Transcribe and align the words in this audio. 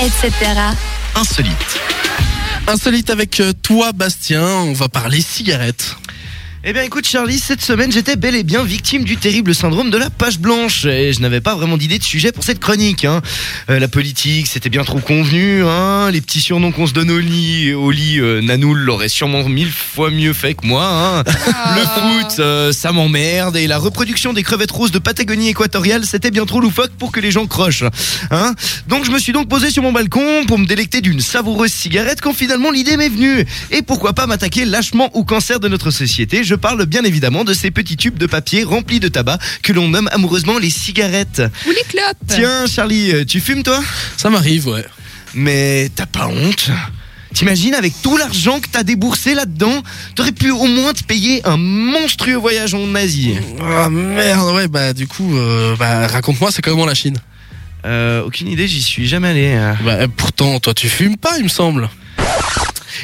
etc. 0.00 0.32
Insolite. 1.14 1.80
Insolite 2.68 3.10
avec 3.10 3.40
euh, 3.40 3.52
toi, 3.52 3.92
Bastien. 3.92 4.42
On 4.42 4.72
va 4.72 4.88
parler 4.88 5.20
cigarettes. 5.20 5.96
Eh 6.70 6.74
bien 6.74 6.82
écoute 6.82 7.06
Charlie, 7.06 7.38
cette 7.38 7.62
semaine 7.62 7.90
j'étais 7.90 8.16
bel 8.16 8.34
et 8.34 8.42
bien 8.42 8.62
victime 8.62 9.02
du 9.02 9.16
terrible 9.16 9.54
syndrome 9.54 9.88
de 9.88 9.96
la 9.96 10.10
page 10.10 10.38
blanche 10.38 10.84
et 10.84 11.14
je 11.14 11.20
n'avais 11.22 11.40
pas 11.40 11.54
vraiment 11.54 11.78
d'idée 11.78 11.98
de 11.98 12.04
sujet 12.04 12.30
pour 12.30 12.44
cette 12.44 12.60
chronique. 12.60 13.06
hein. 13.06 13.22
Euh, 13.70 13.78
la 13.78 13.88
politique 13.88 14.46
c'était 14.48 14.68
bien 14.68 14.84
trop 14.84 14.98
convenu, 14.98 15.64
hein. 15.64 16.10
les 16.10 16.20
petits 16.20 16.42
surnoms 16.42 16.70
qu'on 16.70 16.86
se 16.86 16.92
donne 16.92 17.10
au 17.10 17.20
lit, 17.20 17.72
au 17.72 17.90
lit 17.90 18.20
euh, 18.20 18.42
Nanoul 18.42 18.80
l'aurait 18.80 19.08
sûrement 19.08 19.48
mille 19.48 19.70
fois 19.72 20.10
mieux 20.10 20.34
fait 20.34 20.52
que 20.52 20.66
moi. 20.66 20.84
hein. 20.84 21.24
Le 21.74 21.80
foot 21.80 22.38
euh, 22.40 22.70
ça 22.72 22.92
m'emmerde 22.92 23.56
et 23.56 23.66
la 23.66 23.78
reproduction 23.78 24.34
des 24.34 24.42
crevettes 24.42 24.70
roses 24.70 24.92
de 24.92 24.98
Patagonie 24.98 25.48
équatoriale 25.48 26.04
c'était 26.04 26.30
bien 26.30 26.44
trop 26.44 26.60
loufoque 26.60 26.92
pour 26.98 27.12
que 27.12 27.20
les 27.20 27.30
gens 27.30 27.46
crochent. 27.46 27.84
Hein. 28.30 28.54
Donc 28.88 29.06
je 29.06 29.10
me 29.10 29.18
suis 29.18 29.32
donc 29.32 29.48
posé 29.48 29.70
sur 29.70 29.82
mon 29.82 29.92
balcon 29.92 30.44
pour 30.46 30.58
me 30.58 30.66
délecter 30.66 31.00
d'une 31.00 31.20
savoureuse 31.20 31.72
cigarette 31.72 32.20
quand 32.20 32.34
finalement 32.34 32.70
l'idée 32.70 32.98
m'est 32.98 33.08
venue. 33.08 33.46
Et 33.70 33.80
pourquoi 33.80 34.12
pas 34.12 34.26
m'attaquer 34.26 34.66
lâchement 34.66 35.08
au 35.16 35.24
cancer 35.24 35.60
de 35.60 35.68
notre 35.68 35.90
société? 35.90 36.44
Je 36.44 36.57
parle 36.58 36.84
bien 36.86 37.04
évidemment 37.04 37.44
de 37.44 37.54
ces 37.54 37.70
petits 37.70 37.96
tubes 37.96 38.18
de 38.18 38.26
papier 38.26 38.64
remplis 38.64 39.00
de 39.00 39.08
tabac 39.08 39.38
que 39.62 39.72
l'on 39.72 39.88
nomme 39.88 40.08
amoureusement 40.12 40.58
les 40.58 40.70
cigarettes. 40.70 41.42
Ou 41.66 41.70
les 41.70 41.82
clopes. 41.88 42.16
Tiens 42.28 42.66
Charlie, 42.66 43.12
euh, 43.12 43.24
tu 43.24 43.40
fumes 43.40 43.62
toi? 43.62 43.80
Ça 44.16 44.30
m'arrive, 44.30 44.68
ouais. 44.68 44.84
Mais 45.34 45.90
t'as 45.94 46.06
pas 46.06 46.26
honte? 46.28 46.70
T'imagines 47.34 47.74
avec 47.74 47.92
tout 48.02 48.16
l'argent 48.16 48.58
que 48.58 48.68
t'as 48.72 48.82
déboursé 48.82 49.34
là-dedans, 49.34 49.82
t'aurais 50.14 50.32
pu 50.32 50.50
au 50.50 50.64
moins 50.64 50.94
te 50.94 51.04
payer 51.04 51.46
un 51.46 51.58
monstrueux 51.58 52.36
voyage 52.36 52.72
en 52.72 52.94
Asie. 52.94 53.34
Ah 53.62 53.90
merde, 53.90 54.54
ouais, 54.54 54.66
bah 54.66 54.94
du 54.94 55.06
coup, 55.06 55.36
euh, 55.36 55.76
bah, 55.76 56.06
raconte-moi, 56.06 56.50
c'est 56.50 56.62
comment 56.62 56.86
la 56.86 56.94
Chine? 56.94 57.18
Euh, 57.84 58.22
aucune 58.24 58.48
idée, 58.48 58.66
j'y 58.66 58.82
suis 58.82 59.06
jamais 59.06 59.28
allé. 59.28 59.52
euh. 59.54 59.72
Bah 59.84 60.08
pourtant, 60.16 60.58
toi 60.58 60.72
tu 60.74 60.88
fumes 60.88 61.18
pas, 61.18 61.36
il 61.36 61.44
me 61.44 61.48
semble. 61.48 61.88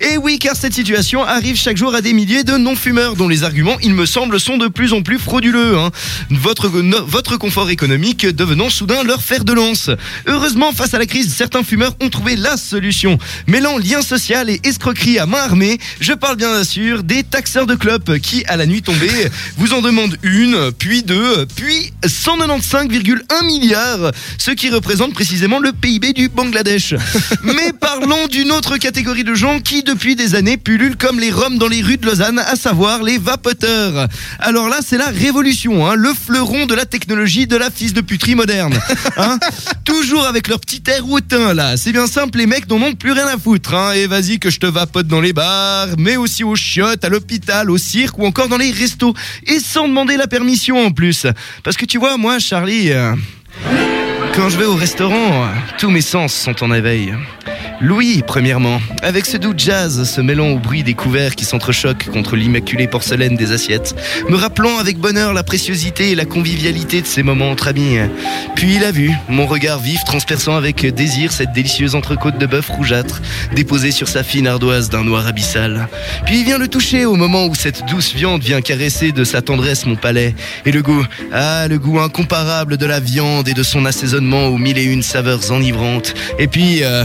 Et 0.00 0.16
oui, 0.16 0.38
car 0.38 0.56
cette 0.56 0.74
situation 0.74 1.24
arrive 1.24 1.56
chaque 1.56 1.76
jour 1.76 1.94
à 1.94 2.00
des 2.00 2.12
milliers 2.12 2.44
de 2.44 2.56
non-fumeurs 2.56 3.16
dont 3.16 3.28
les 3.28 3.42
arguments, 3.44 3.76
il 3.82 3.94
me 3.94 4.06
semble, 4.06 4.38
sont 4.40 4.56
de 4.58 4.68
plus 4.68 4.92
en 4.92 5.02
plus 5.02 5.18
frauduleux. 5.18 5.76
hein. 5.78 5.90
Votre, 6.30 6.68
no- 6.82 7.04
votre 7.06 7.36
confort 7.36 7.70
économique 7.70 8.26
devenant 8.26 8.70
soudain 8.70 9.02
leur 9.04 9.22
fer 9.22 9.44
de 9.44 9.52
lance. 9.52 9.90
Heureusement, 10.26 10.72
face 10.72 10.94
à 10.94 10.98
la 10.98 11.06
crise, 11.06 11.32
certains 11.34 11.62
fumeurs 11.62 11.94
ont 12.00 12.08
trouvé 12.08 12.36
la 12.36 12.56
solution. 12.56 13.18
Mêlant 13.46 13.78
lien 13.78 14.02
social 14.02 14.50
et 14.50 14.60
escroquerie 14.64 15.18
à 15.18 15.26
main 15.26 15.38
armée, 15.38 15.78
je 16.00 16.12
parle 16.12 16.36
bien 16.36 16.62
sûr 16.64 17.02
des 17.02 17.22
taxeurs 17.22 17.66
de 17.66 17.74
clopes 17.74 18.18
qui, 18.18 18.44
à 18.46 18.56
la 18.56 18.66
nuit 18.66 18.82
tombée, 18.82 19.10
vous 19.56 19.72
en 19.72 19.80
demandent 19.80 20.16
une, 20.22 20.72
puis 20.78 21.02
deux, 21.02 21.46
puis 21.56 21.92
195,1 22.04 23.44
milliards, 23.46 24.12
ce 24.38 24.50
qui 24.50 24.70
représente 24.70 25.14
précisément 25.14 25.58
le 25.60 25.72
PIB 25.72 26.12
du 26.12 26.28
Bangladesh. 26.28 26.94
Mais 27.42 27.72
parlons 27.78 28.17
d'une 28.38 28.52
autre 28.52 28.76
catégorie 28.76 29.24
de 29.24 29.34
gens 29.34 29.58
qui, 29.58 29.82
depuis 29.82 30.14
des 30.14 30.36
années, 30.36 30.56
pullulent 30.56 30.96
comme 30.96 31.18
les 31.18 31.32
roms 31.32 31.58
dans 31.58 31.66
les 31.66 31.82
rues 31.82 31.96
de 31.96 32.06
Lausanne, 32.06 32.38
à 32.38 32.54
savoir 32.54 33.02
les 33.02 33.18
vapoteurs. 33.18 34.06
Alors 34.38 34.68
là, 34.68 34.76
c'est 34.80 34.96
la 34.96 35.08
révolution, 35.08 35.84
hein, 35.84 35.96
le 35.96 36.14
fleuron 36.14 36.66
de 36.66 36.74
la 36.76 36.86
technologie 36.86 37.48
de 37.48 37.56
la 37.56 37.68
fils 37.68 37.94
de 37.94 38.00
puterie 38.00 38.36
moderne. 38.36 38.78
Hein 39.16 39.40
Toujours 39.84 40.24
avec 40.26 40.46
leur 40.46 40.60
petit 40.60 40.82
air 40.86 41.10
hautain, 41.10 41.52
là. 41.52 41.76
C'est 41.76 41.90
bien 41.90 42.06
simple, 42.06 42.38
les 42.38 42.46
mecs 42.46 42.68
n'en 42.68 42.80
ont 42.80 42.94
plus 42.94 43.10
rien 43.10 43.26
à 43.26 43.36
foutre. 43.36 43.74
Hein. 43.74 43.94
Et 43.94 44.06
vas-y 44.06 44.38
que 44.38 44.50
je 44.50 44.60
te 44.60 44.66
vapote 44.66 45.08
dans 45.08 45.20
les 45.20 45.32
bars, 45.32 45.88
mais 45.98 46.16
aussi 46.16 46.44
aux 46.44 46.54
chiottes, 46.54 47.04
à 47.04 47.08
l'hôpital, 47.08 47.68
au 47.68 47.78
cirque 47.78 48.18
ou 48.18 48.26
encore 48.26 48.46
dans 48.46 48.58
les 48.58 48.70
restos. 48.70 49.14
Et 49.48 49.58
sans 49.58 49.88
demander 49.88 50.16
la 50.16 50.28
permission 50.28 50.78
en 50.86 50.92
plus. 50.92 51.26
Parce 51.64 51.76
que 51.76 51.86
tu 51.86 51.98
vois, 51.98 52.16
moi, 52.16 52.38
Charlie... 52.38 52.92
euh, 52.92 53.16
quand 54.36 54.50
je 54.50 54.58
vais 54.58 54.66
au 54.66 54.76
restaurant, 54.76 55.48
tous 55.78 55.90
mes 55.90 56.02
sens 56.02 56.32
sont 56.32 56.62
en 56.62 56.72
éveil. 56.72 57.12
Louis, 57.80 58.22
premièrement, 58.26 58.80
avec 59.02 59.26
ce 59.26 59.36
doux 59.36 59.54
jazz 59.56 60.04
se 60.04 60.20
mêlant 60.20 60.48
au 60.48 60.58
bruit 60.58 60.82
des 60.82 60.94
couverts 60.94 61.36
qui 61.36 61.44
s'entrechoquent 61.44 62.10
contre 62.10 62.36
l'immaculée 62.36 62.88
porcelaine 62.88 63.36
des 63.36 63.52
assiettes, 63.52 63.94
me 64.28 64.36
rappelant 64.36 64.78
avec 64.78 64.98
bonheur 64.98 65.32
la 65.32 65.42
préciosité 65.42 66.10
et 66.10 66.14
la 66.14 66.24
convivialité 66.24 67.00
de 67.00 67.06
ces 67.06 67.22
moments 67.22 67.50
entre 67.50 67.68
amis. 67.68 67.98
Puis 68.56 68.74
il 68.74 68.84
a 68.84 68.90
vu, 68.90 69.12
mon 69.28 69.46
regard 69.46 69.78
vif 69.78 70.02
transperçant 70.04 70.56
avec 70.56 70.84
désir 70.86 71.32
cette 71.32 71.52
délicieuse 71.52 71.94
entrecôte 71.94 72.38
de 72.38 72.46
bœuf 72.46 72.68
rougeâtre, 72.68 73.20
déposée 73.54 73.90
sur 73.90 74.08
sa 74.08 74.22
fine 74.22 74.46
ardoise 74.46 74.90
d'un 74.90 75.04
noir 75.04 75.26
abyssal. 75.26 75.88
Puis 76.26 76.40
il 76.40 76.44
vient 76.44 76.58
le 76.58 76.68
toucher 76.68 77.04
au 77.04 77.14
moment 77.14 77.46
où 77.46 77.54
cette 77.54 77.86
douce 77.86 78.14
viande 78.14 78.42
vient 78.42 78.60
caresser 78.60 79.12
de 79.12 79.24
sa 79.24 79.42
tendresse 79.42 79.86
mon 79.86 79.96
palais. 79.96 80.34
Et 80.66 80.72
le 80.72 80.82
goût, 80.82 81.04
ah, 81.32 81.68
le 81.68 81.78
goût 81.78 82.00
incomparable 82.00 82.76
de 82.76 82.86
la 82.86 83.00
viande 83.00 83.48
et 83.48 83.54
de 83.54 83.62
son 83.62 83.84
assaisonnement 83.84 84.46
aux 84.46 84.58
mille 84.58 84.78
et 84.78 84.84
une 84.84 85.02
saveurs 85.02 85.52
enivrantes. 85.52 86.14
Et 86.38 86.46
puis, 86.46 86.82
euh, 86.82 87.04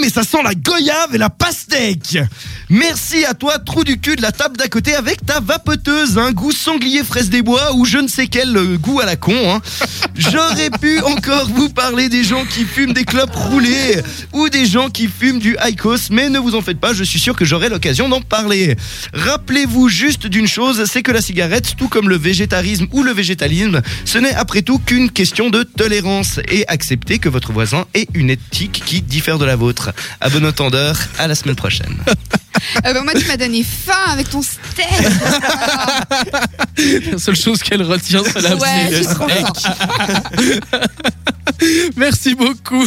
mais 0.00 0.08
ça 0.08 0.22
sent 0.22 0.42
la 0.42 0.54
goyave 0.54 1.14
et 1.14 1.18
la 1.18 1.30
pastèque 1.30 2.18
Merci 2.70 3.24
à 3.26 3.34
toi, 3.34 3.58
trou 3.58 3.84
du 3.84 4.00
cul 4.00 4.16
de 4.16 4.22
la 4.22 4.32
table 4.32 4.56
d'à 4.56 4.68
côté, 4.68 4.94
avec 4.94 5.24
ta 5.24 5.40
vapoteuse, 5.40 6.16
un 6.16 6.32
goût 6.32 6.50
sanglier 6.50 7.04
fraise 7.04 7.28
des 7.28 7.42
bois 7.42 7.74
ou 7.74 7.84
je 7.84 7.98
ne 7.98 8.08
sais 8.08 8.26
quel 8.26 8.56
euh, 8.56 8.78
goût 8.78 9.00
à 9.00 9.04
la 9.04 9.16
con. 9.16 9.34
Hein. 9.34 9.60
J'aurais 10.16 10.70
pu 10.70 10.98
encore 11.00 11.48
vous 11.50 11.68
parler 11.68 12.08
des 12.08 12.24
gens 12.24 12.44
qui 12.46 12.64
fument 12.64 12.94
des 12.94 13.04
clopes 13.04 13.34
roulées 13.34 14.00
ou 14.32 14.48
des 14.48 14.64
gens 14.64 14.88
qui 14.88 15.08
fument 15.08 15.38
du 15.38 15.56
Icos, 15.66 16.10
mais 16.10 16.30
ne 16.30 16.38
vous 16.38 16.54
en 16.54 16.62
faites 16.62 16.80
pas, 16.80 16.94
je 16.94 17.04
suis 17.04 17.20
sûr 17.20 17.36
que 17.36 17.44
j'aurai 17.44 17.68
l'occasion 17.68 18.08
d'en 18.08 18.22
parler. 18.22 18.76
Rappelez-vous 19.12 19.88
juste 19.90 20.26
d'une 20.26 20.48
chose, 20.48 20.84
c'est 20.86 21.02
que 21.02 21.12
la 21.12 21.20
cigarette, 21.20 21.74
tout 21.76 21.88
comme 21.88 22.08
le 22.08 22.16
végétarisme 22.16 22.86
ou 22.92 23.02
le 23.02 23.12
végétalisme, 23.12 23.82
ce 24.06 24.18
n'est 24.18 24.34
après 24.34 24.62
tout 24.62 24.78
qu'une 24.78 25.10
question 25.10 25.50
de 25.50 25.64
tolérance 25.64 26.40
et 26.48 26.66
accepter 26.68 27.18
que 27.18 27.28
votre 27.28 27.52
voisin 27.52 27.84
ait 27.92 28.08
une 28.14 28.30
éthique 28.30 28.82
qui 28.86 29.02
diffère 29.02 29.38
de 29.38 29.44
la 29.44 29.56
vôtre. 29.56 29.83
À 30.20 30.30
bon 30.30 30.44
entendeur, 30.44 30.96
à 31.18 31.26
la 31.26 31.34
semaine 31.34 31.56
prochaine. 31.56 31.96
Euh, 32.86 32.92
bah, 32.92 33.02
moi, 33.02 33.12
tu 33.14 33.26
m'as 33.26 33.36
donné 33.36 33.64
faim 33.64 34.10
avec 34.10 34.30
ton 34.30 34.42
steak. 34.42 34.86
La 37.12 37.18
seule 37.18 37.36
chose 37.36 37.62
qu'elle 37.62 37.82
retient, 37.82 38.22
c'est 38.24 38.40
la 38.40 38.56
ouais, 38.56 38.88
je 38.90 38.96
suis 38.96 39.06
trop. 39.06 39.26
Merci 41.96 42.34
beaucoup. 42.34 42.86